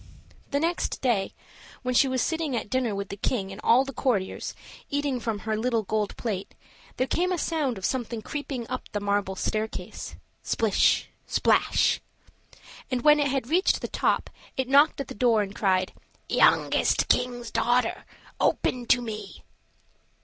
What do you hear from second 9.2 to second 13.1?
staircase splish, splash; and